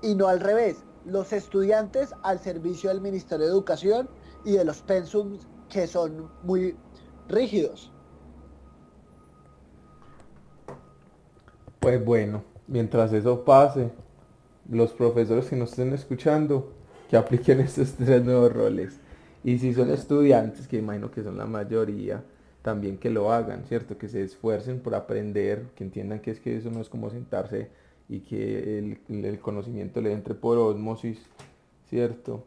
[0.00, 4.08] y no al revés, los estudiantes al servicio del Ministerio de Educación
[4.44, 6.76] y de los pensums que son muy
[7.28, 7.92] rígidos.
[11.80, 13.90] Pues bueno, mientras eso pase,
[14.68, 16.72] los profesores que nos estén escuchando,
[17.08, 19.00] que apliquen estos tres nuevos roles.
[19.44, 22.22] Y si son estudiantes, que imagino que son la mayoría,
[22.62, 23.96] también que lo hagan, ¿cierto?
[23.96, 27.70] Que se esfuercen por aprender, que entiendan que es que eso no es como sentarse
[28.08, 31.18] y que el, conocimiento le entre por osmosis,
[31.88, 32.44] ¿cierto?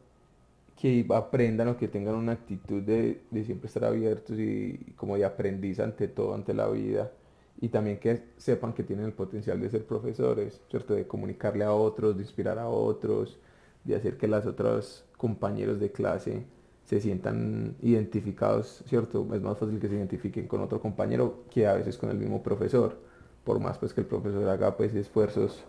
[0.76, 5.80] Que aprendan o que tengan una actitud de, siempre estar abiertos y, como de aprendiz
[5.80, 7.12] ante todo, ante la vida.
[7.60, 10.96] Y también que sepan que tienen el potencial de ser profesores, ¿cierto?
[10.96, 13.38] De comunicarle a otros, de inspirar a otros,
[13.84, 16.44] de hacer que las otras compañeros de clase
[16.86, 19.28] se sientan identificados, ¿cierto?
[19.34, 22.42] Es más fácil que se identifiquen con otro compañero que a veces con el mismo
[22.42, 22.98] profesor,
[23.44, 25.64] por más pues que el profesor haga pues esfuerzos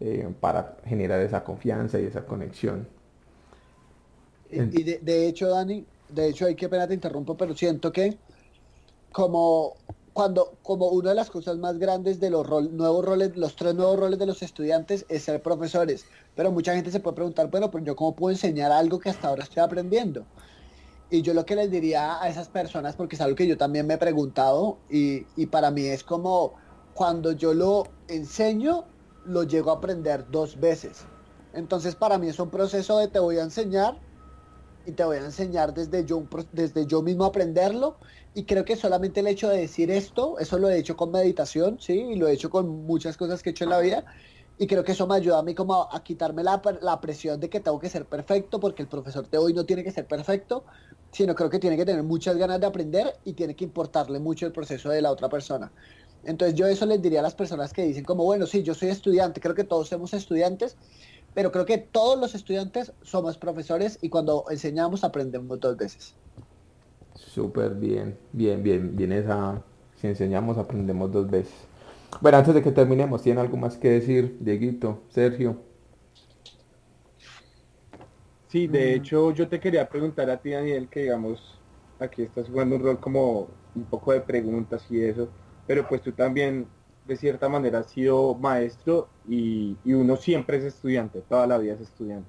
[0.00, 2.88] eh, para generar esa confianza y esa conexión.
[4.50, 8.16] Y, de, hecho, Dani, de hecho, hay que pena te interrumpo, pero siento que
[9.12, 9.74] como
[10.12, 13.98] cuando como una de las cosas más grandes de los nuevos roles, los tres nuevos
[13.98, 16.04] roles de los estudiantes es ser profesores.
[16.34, 19.28] Pero mucha gente se puede preguntar, bueno, pero yo cómo puedo enseñar algo que hasta
[19.28, 20.24] ahora estoy aprendiendo.
[21.10, 23.86] Y yo lo que les diría a esas personas, porque es algo que yo también
[23.86, 26.54] me he preguntado, y, y para mí es como
[27.00, 28.84] cuando yo lo enseño,
[29.24, 31.06] lo llego a aprender dos veces.
[31.54, 33.98] Entonces para mí es un proceso de te voy a enseñar
[34.84, 37.96] y te voy a enseñar desde yo, desde yo mismo aprenderlo
[38.34, 41.78] y creo que solamente el hecho de decir esto, eso lo he hecho con meditación,
[41.80, 44.04] sí, y lo he hecho con muchas cosas que he hecho en la vida
[44.58, 47.48] y creo que eso me ayuda a mí como a, quitarme la, la, presión de
[47.48, 50.64] que tengo que ser perfecto porque el profesor de hoy no tiene que ser perfecto,
[51.12, 54.44] sino creo que tiene que tener muchas ganas de aprender y tiene que importarle mucho
[54.44, 55.72] el proceso de la otra persona.
[56.24, 58.88] Entonces yo eso les diría a las personas que dicen como, bueno, sí, yo soy
[58.88, 60.76] estudiante, creo que todos somos estudiantes,
[61.34, 66.14] pero creo que todos los estudiantes somos profesores y cuando enseñamos aprendemos dos veces.
[67.14, 69.62] Súper bien, bien, bien, bien esa,
[69.96, 71.54] si enseñamos aprendemos dos veces.
[72.20, 75.56] Bueno, antes de que terminemos, ¿tiene algo más que decir, Dieguito, Sergio?
[78.48, 81.60] Sí, de hecho yo te quería preguntar a ti, Daniel, que digamos,
[82.00, 85.28] aquí estás jugando un rol como un poco de preguntas y eso
[85.66, 86.66] pero pues tú también
[87.06, 91.80] de cierta manera has sido maestro y, uno siempre es estudiante, toda la vida es
[91.80, 92.28] estudiante.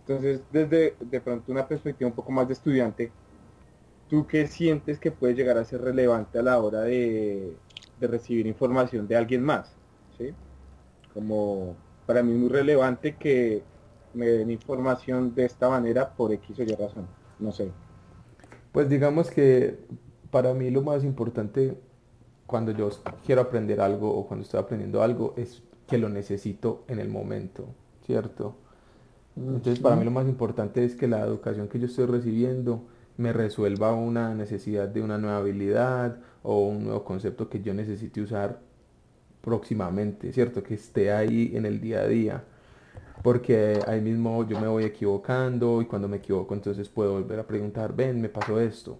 [0.00, 3.12] Entonces, desde de pronto una perspectiva un poco más de estudiante,
[4.08, 7.56] ¿tú qué sientes que puede llegar a ser relevante a la hora de,
[8.00, 9.76] recibir información de alguien más?
[10.18, 10.32] ¿sí?
[11.14, 11.76] Como
[12.06, 13.62] para mí es muy relevante que
[14.14, 17.06] me den información de esta manera por X o Y razón,
[17.38, 17.70] no sé.
[18.72, 19.78] Pues digamos que
[20.30, 21.76] para mí lo más importante
[22.52, 22.90] cuando yo
[23.24, 27.64] quiero aprender algo o cuando estoy aprendiendo algo es que lo necesito en el momento,
[28.04, 28.56] ¿cierto?
[29.34, 32.82] Entonces para mí lo más importante es que la educación que yo estoy recibiendo
[33.16, 38.20] me resuelva una necesidad de una nueva habilidad o un nuevo concepto que yo necesite
[38.20, 38.60] usar
[39.40, 40.62] próximamente, ¿cierto?
[40.62, 42.44] Que esté ahí en el día a día.
[43.22, 47.46] Porque ahí mismo yo me voy equivocando y cuando me equivoco entonces puedo volver a
[47.46, 48.98] preguntar, ven, me pasó esto.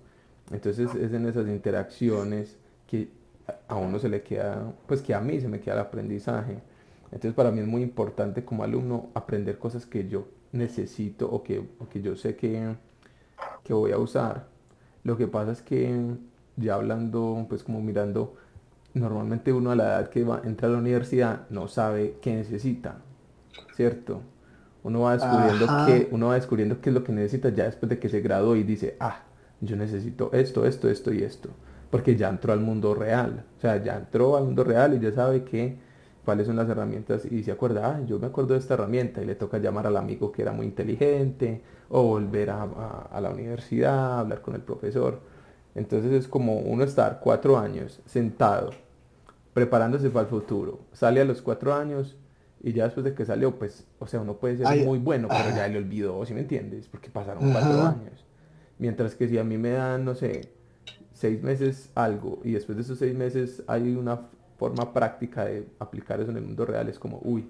[0.50, 3.21] Entonces es en esas interacciones que
[3.68, 6.58] a uno se le queda, pues que a mí se me queda el aprendizaje.
[7.06, 11.66] Entonces para mí es muy importante como alumno aprender cosas que yo necesito o que,
[11.90, 12.74] que yo sé que,
[13.64, 14.46] que voy a usar.
[15.04, 16.16] Lo que pasa es que
[16.56, 18.36] ya hablando, pues como mirando,
[18.94, 22.98] normalmente uno a la edad que va, entra a la universidad no sabe qué necesita,
[23.74, 24.22] ¿cierto?
[24.84, 27.98] Uno va descubriendo que uno va descubriendo qué es lo que necesita ya después de
[27.98, 29.22] que se graduó y dice, ah,
[29.60, 31.50] yo necesito esto, esto, esto y esto
[31.92, 35.12] porque ya entró al mundo real, o sea, ya entró al mundo real y ya
[35.12, 35.76] sabe que
[36.24, 39.26] cuáles son las herramientas y se acuerda, ah, yo me acuerdo de esta herramienta y
[39.26, 44.40] le toca llamar al amigo que era muy inteligente o volver a, la universidad, hablar
[44.40, 45.20] con el profesor.
[45.74, 48.70] Entonces es como uno estar cuatro años sentado,
[49.52, 50.80] preparándose para el futuro.
[50.94, 52.16] Sale a los cuatro años
[52.62, 55.54] y ya después de que salió, pues, o sea, uno puede ser muy bueno, pero
[55.54, 56.88] ya le olvidó, si me entiendes?
[56.88, 58.24] Porque pasaron cuatro años.
[58.78, 60.61] Mientras que si a mí me dan, no sé,
[61.22, 64.22] seis meses algo y después de esos seis meses hay una
[64.58, 67.48] forma práctica de aplicar eso en el mundo real, es como, uy,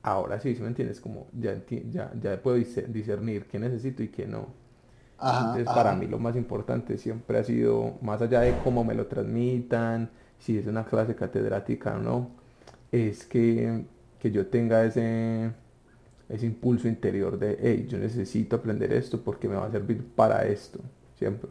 [0.00, 1.00] ahora sí, ¿sí me entiendes?
[1.00, 4.46] Como ya, ya, ya puedo discernir qué necesito y qué no.
[5.20, 9.06] Entonces para mí lo más importante siempre ha sido, más allá de cómo me lo
[9.06, 12.30] transmitan, si es una clase catedrática o no,
[12.92, 13.84] es que,
[14.20, 15.50] que yo tenga ese,
[16.28, 20.46] ese impulso interior de, hey, yo necesito aprender esto porque me va a servir para
[20.46, 20.78] esto,
[21.16, 21.50] siempre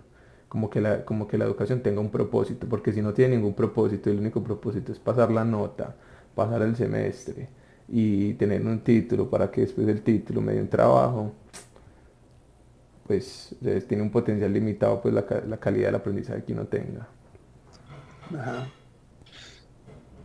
[0.52, 3.54] como que, la, como que la educación tenga un propósito, porque si no tiene ningún
[3.54, 5.96] propósito, el único propósito es pasar la nota,
[6.36, 7.48] pasar el semestre
[7.88, 11.32] y tener un título para que después del título me dé un trabajo,
[13.08, 13.56] pues
[13.88, 17.08] tiene un potencial limitado pues la, la calidad del aprendizaje que uno tenga.
[18.38, 18.68] Ajá.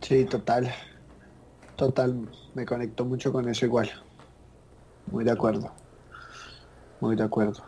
[0.01, 0.69] Sí, total.
[1.77, 2.13] Total,
[2.53, 3.89] me conecto mucho con eso igual.
[5.09, 5.71] Muy de acuerdo.
[6.99, 7.63] Muy de acuerdo.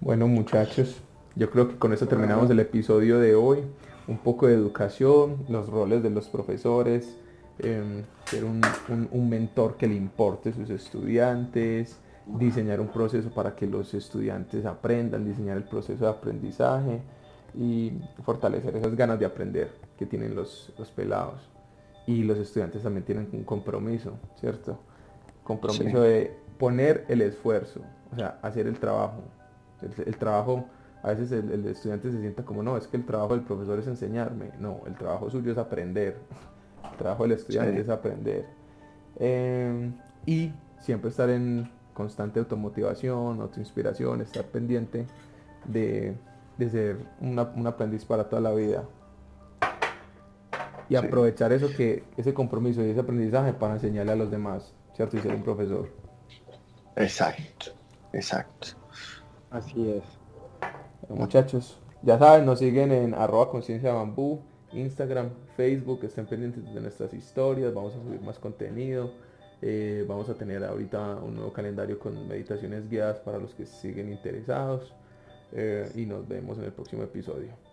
[0.00, 1.02] Bueno, muchachos,
[1.36, 3.60] yo creo que con eso terminamos el episodio de hoy.
[4.08, 7.16] Un poco de educación, los roles de los profesores,
[7.58, 8.60] em, ser un,
[9.12, 14.64] un, mentor que le importe a sus estudiantes, diseñar un proceso para que los estudiantes
[14.66, 17.02] aprendan, diseñar el proceso de aprendizaje
[17.54, 17.92] y
[18.24, 21.40] fortalecer esas ganas de aprender que tienen los, los pelados.
[22.06, 24.78] Y los estudiantes también tienen un compromiso, ¿cierto?
[25.44, 27.80] Compromiso de poner el esfuerzo,
[28.12, 29.22] o sea, hacer el trabajo.
[29.82, 30.66] El, trabajo,
[31.02, 33.86] a veces el, estudiante se sienta como, no, es que el trabajo del profesor es
[33.86, 34.50] enseñarme.
[34.58, 36.18] No, el trabajo suyo es aprender.
[36.92, 38.46] El trabajo del estudiante es aprender.
[39.18, 39.94] Em,
[40.26, 45.06] y siempre estar en constante automotivación, autoinspiración, estar pendiente
[45.64, 46.16] de,
[46.70, 48.84] ser un aprendiz para toda la vida.
[50.90, 55.16] Y aprovechar eso que, ese compromiso y ese aprendizaje para enseñarle a los demás, ¿cierto?
[55.16, 55.88] Y ser un profesor.
[56.96, 57.70] Exacto,
[58.12, 58.68] exacto.
[59.50, 60.19] Así es.
[61.16, 64.40] Muchachos, ya saben, nos siguen en arroba conciencia bambú,
[64.72, 69.10] Instagram, Facebook, estén pendientes de nuestras historias, vamos a subir más contenido.
[69.62, 74.10] Eh, vamos a tener ahorita un nuevo calendario con meditaciones guiadas para los que siguen
[74.10, 74.94] interesados.
[75.52, 77.69] Eh, y nos vemos en el próximo episodio.